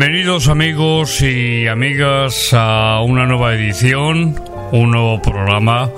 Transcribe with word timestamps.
Bienvenidos 0.00 0.48
amigos 0.48 1.20
y 1.20 1.66
amigas 1.66 2.54
a 2.54 3.02
una 3.02 3.26
nueva 3.26 3.52
edición, 3.52 4.34
un 4.72 4.92
nuevo 4.92 5.20
programa 5.20 5.90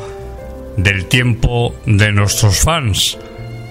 del 0.76 1.06
tiempo 1.06 1.72
de 1.86 2.10
nuestros 2.10 2.58
fans, 2.64 3.16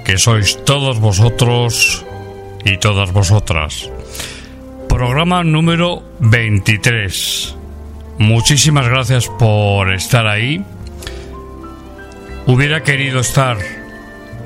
que 0.05 0.17
sois 0.17 0.63
todos 0.63 1.01
vosotros 1.01 2.05
y 2.63 2.77
todas 2.77 3.11
vosotras. 3.11 3.89
Programa 4.87 5.43
número 5.43 6.01
23. 6.21 7.57
Muchísimas 8.17 8.87
gracias 8.87 9.27
por 9.37 9.91
estar 9.91 10.27
ahí. 10.27 10.63
Hubiera 12.47 12.83
querido 12.83 13.19
estar 13.19 13.57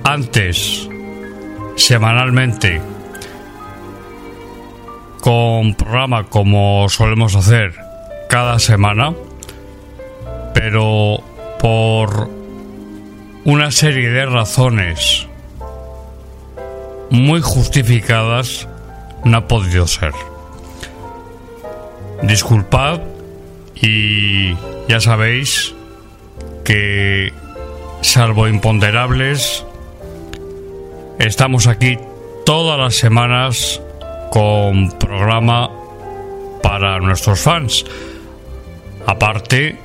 antes, 0.03 0.89
semanalmente, 1.75 2.81
con 5.25 5.73
programa 5.73 6.25
como 6.25 6.87
solemos 6.87 7.35
hacer 7.35 7.73
cada 8.29 8.59
semana, 8.59 9.15
pero 10.53 11.17
por 11.59 12.29
una 13.43 13.71
serie 13.71 14.11
de 14.11 14.27
razones 14.27 15.25
muy 17.09 17.41
justificadas 17.41 18.67
no 19.23 19.37
ha 19.37 19.47
podido 19.47 19.87
ser. 19.87 20.13
Disculpad 22.21 23.01
y 23.73 24.53
ya 24.87 24.99
sabéis 24.99 25.73
que 26.63 27.33
salvo 28.01 28.47
imponderables 28.47 29.65
estamos 31.17 31.65
aquí 31.65 31.97
todas 32.45 32.77
las 32.77 32.93
semanas 32.93 33.81
con 34.35 34.91
programa 34.99 35.71
para 36.61 36.99
nuestros 36.99 37.39
fans. 37.39 37.85
Aparte 39.07 39.77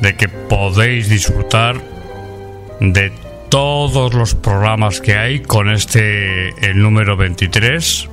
de 0.00 0.16
que 0.16 0.26
podéis 0.30 1.10
disfrutar 1.10 1.76
de 2.80 3.12
todos 3.50 4.14
los 4.14 4.34
programas 4.34 5.02
que 5.02 5.18
hay 5.18 5.40
con 5.40 5.68
este 5.68 6.48
el 6.66 6.80
número 6.80 7.18
23 7.18 8.08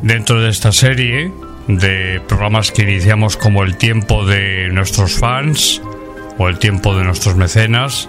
dentro 0.00 0.40
de 0.40 0.48
esta 0.48 0.72
serie 0.72 1.30
de 1.68 2.22
programas 2.26 2.72
que 2.72 2.84
iniciamos 2.84 3.36
como 3.36 3.62
el 3.62 3.76
tiempo 3.76 4.24
de 4.24 4.70
nuestros 4.72 5.18
fans 5.18 5.82
o 6.38 6.48
el 6.48 6.58
tiempo 6.58 6.96
de 6.96 7.04
nuestros 7.04 7.36
mecenas 7.36 8.08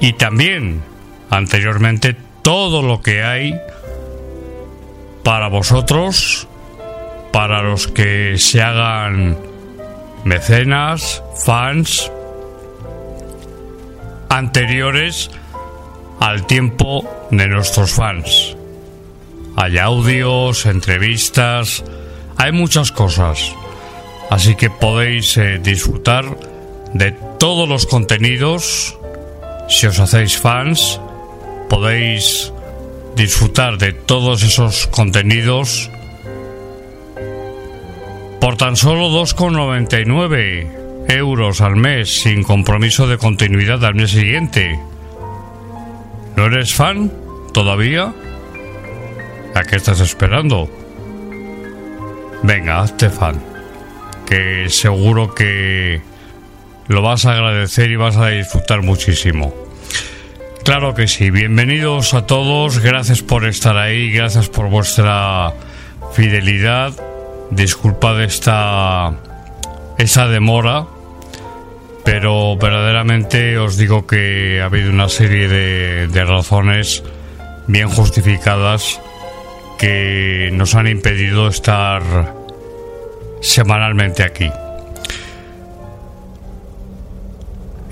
y 0.00 0.12
también 0.12 0.82
anteriormente 1.30 2.14
todo 2.42 2.82
lo 2.82 3.00
que 3.00 3.22
hay 3.22 3.58
para 5.26 5.48
vosotros, 5.48 6.46
para 7.32 7.60
los 7.60 7.88
que 7.88 8.38
se 8.38 8.62
hagan 8.62 9.36
mecenas, 10.22 11.20
fans, 11.44 12.12
anteriores 14.28 15.32
al 16.20 16.46
tiempo 16.46 17.02
de 17.32 17.48
nuestros 17.48 17.90
fans. 17.90 18.56
Hay 19.56 19.78
audios, 19.78 20.64
entrevistas, 20.64 21.82
hay 22.36 22.52
muchas 22.52 22.92
cosas. 22.92 23.52
Así 24.30 24.54
que 24.54 24.70
podéis 24.70 25.36
eh, 25.38 25.58
disfrutar 25.60 26.24
de 26.94 27.10
todos 27.40 27.68
los 27.68 27.86
contenidos. 27.86 28.96
Si 29.68 29.88
os 29.88 29.98
hacéis 29.98 30.38
fans, 30.38 31.00
podéis 31.68 32.52
disfrutar 33.16 33.78
de 33.78 33.94
todos 33.94 34.42
esos 34.42 34.86
contenidos 34.88 35.90
por 38.40 38.58
tan 38.58 38.76
solo 38.76 39.08
2,99 39.08 41.06
euros 41.08 41.62
al 41.62 41.76
mes 41.76 42.20
sin 42.20 42.42
compromiso 42.42 43.06
de 43.06 43.16
continuidad 43.16 43.82
al 43.86 43.94
mes 43.94 44.10
siguiente. 44.10 44.78
¿No 46.36 46.44
eres 46.44 46.74
fan 46.74 47.10
todavía? 47.54 48.12
¿A 49.54 49.64
qué 49.64 49.76
estás 49.76 50.00
esperando? 50.00 50.68
Venga, 52.42 52.82
hazte 52.82 53.08
fan. 53.08 53.42
Que 54.26 54.68
seguro 54.68 55.34
que 55.34 56.02
lo 56.88 57.00
vas 57.00 57.24
a 57.24 57.32
agradecer 57.32 57.90
y 57.90 57.96
vas 57.96 58.18
a 58.18 58.28
disfrutar 58.28 58.82
muchísimo. 58.82 59.65
Claro 60.66 60.94
que 60.94 61.06
sí, 61.06 61.30
bienvenidos 61.30 62.12
a 62.12 62.26
todos, 62.26 62.80
gracias 62.80 63.22
por 63.22 63.46
estar 63.46 63.76
ahí, 63.76 64.10
gracias 64.10 64.48
por 64.48 64.68
vuestra 64.68 65.52
fidelidad. 66.12 66.92
Disculpad 67.52 68.20
esta 68.20 69.14
demora, 70.28 70.86
pero 72.04 72.56
verdaderamente 72.56 73.58
os 73.58 73.76
digo 73.76 74.08
que 74.08 74.60
ha 74.60 74.64
habido 74.64 74.90
una 74.90 75.08
serie 75.08 75.46
de 75.46 76.24
razones 76.24 77.04
bien 77.68 77.88
justificadas 77.88 79.00
que 79.78 80.50
nos 80.52 80.74
han 80.74 80.88
impedido 80.88 81.46
estar 81.46 82.02
semanalmente 83.40 84.24
aquí. 84.24 84.50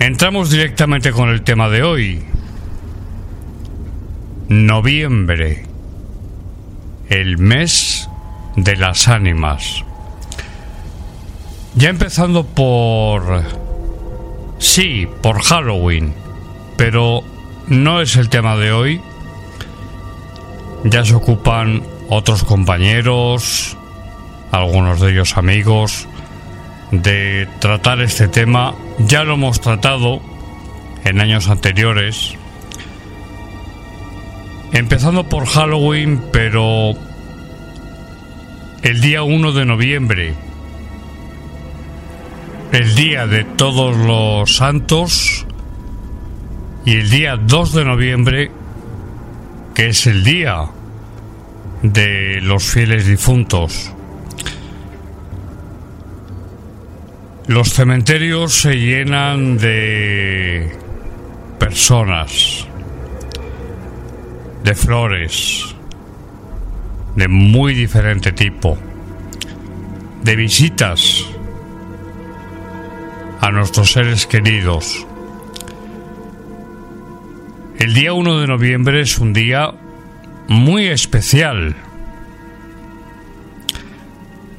Entramos 0.00 0.50
directamente 0.50 1.12
con 1.12 1.28
el 1.28 1.43
tema 1.43 1.69
de 1.69 1.84
hoy. 1.84 2.33
Noviembre, 4.49 5.64
el 7.08 7.38
mes 7.38 8.11
de 8.56 8.76
las 8.76 9.08
ánimas. 9.08 9.85
Ya 11.75 11.88
empezando 11.88 12.44
por... 12.44 13.43
Sí, 14.58 15.08
por 15.23 15.43
Halloween, 15.43 16.12
pero 16.76 17.23
no 17.69 18.02
es 18.02 18.17
el 18.17 18.29
tema 18.29 18.56
de 18.56 18.73
hoy. 18.73 19.00
ya 20.85 21.05
se 21.06 21.14
ocupan 21.14 21.82
otros 22.11 22.44
compañeros, 22.44 23.79
algunos 24.52 25.00
de 25.00 25.12
ellos 25.12 25.38
amigos, 25.38 26.06
de 26.91 27.49
tratar 27.61 28.02
este 28.02 28.29
tema. 28.29 28.75
Ya 28.99 29.25
lo 29.25 29.35
hemos 29.35 29.62
tratado 29.62 30.20
en 31.05 31.20
años 31.20 31.49
anteriores, 31.49 32.37
empezando 34.74 35.28
por 35.28 35.46
Halloween, 35.46 36.20
pero 36.32 36.92
el 38.82 39.00
día 39.00 39.22
1 39.22 39.52
de 39.52 39.64
noviembre, 39.64 40.34
el 42.72 42.94
día 42.94 43.26
de 43.26 43.44
todos 43.44 43.96
los 43.96 44.56
santos, 44.56 45.46
y 46.84 46.96
el 46.96 47.08
día 47.08 47.36
2 47.36 47.72
de 47.72 47.84
noviembre, 47.84 48.50
que 49.74 49.88
es 49.88 50.06
el 50.06 50.22
día 50.22 50.66
de 51.82 52.40
los 52.42 52.64
fieles 52.64 53.06
difuntos. 53.06 53.92
Los 57.46 57.70
cementerios 57.72 58.54
se 58.54 58.74
llenan 58.74 59.56
de 59.56 60.76
personas, 61.58 62.66
de 64.64 64.75
flores, 64.75 65.76
de 67.16 67.28
muy 67.28 67.75
diferente 67.75 68.32
tipo, 68.32 68.78
de 70.22 70.37
visitas 70.37 71.26
a 73.40 73.50
nuestros 73.50 73.93
seres 73.93 74.26
queridos. 74.26 75.06
El 77.78 77.93
día 77.93 78.14
1 78.14 78.40
de 78.40 78.46
noviembre 78.46 79.02
es 79.02 79.19
un 79.19 79.34
día 79.34 79.75
muy 80.49 80.87
especial, 80.87 81.76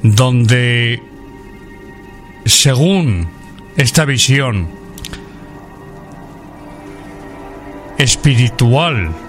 donde, 0.04 1.02
según 2.44 3.28
esta 3.76 4.04
visión 4.04 4.68
espiritual, 7.98 9.25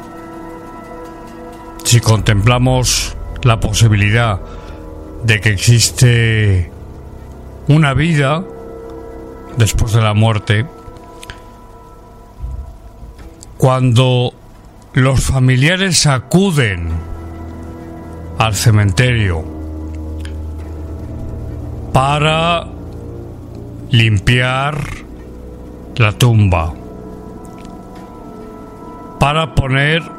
si 1.87 2.01
contemplamos 2.01 3.15
la 3.43 3.61
posibilidad 3.61 4.41
de 5.23 5.39
que 5.39 5.51
existe 5.51 6.69
una 7.69 7.93
vida 7.93 8.43
después 9.55 9.93
de 9.93 10.01
la 10.01 10.13
muerte, 10.13 10.65
cuando 13.57 14.33
los 14.95 15.21
familiares 15.21 16.05
acuden 16.07 16.89
al 18.37 18.53
cementerio 18.53 19.45
para 21.93 22.67
limpiar 23.91 24.77
la 25.95 26.11
tumba, 26.11 26.73
para 29.21 29.55
poner 29.55 30.16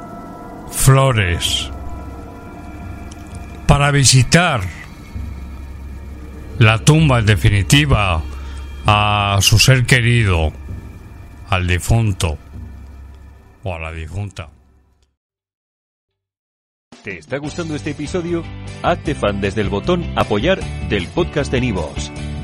flores, 0.71 1.71
para 3.67 3.91
visitar 3.91 4.61
la 6.59 6.79
tumba 6.79 7.21
en 7.21 7.27
definitiva 7.27 8.23
a 8.87 9.39
su 9.41 9.59
ser 9.59 9.87
querido, 9.87 10.53
al 11.49 11.67
difunto 11.67 12.39
o 13.63 13.75
a 13.75 13.79
la 13.79 13.93
difunta. 13.93 14.49
¿Te 17.05 17.19
está 17.19 17.39
gustando 17.39 17.75
este 17.77 17.91
episodio? 17.91 18.43
Hazte 18.83 19.15
fan 19.15 19.41
desde 19.41 19.61
el 19.61 19.69
botón 19.69 20.05
Apoyar 20.17 20.61
del 20.89 21.07
podcast 21.09 21.53
de 21.53 21.61
Nivos. 21.61 22.11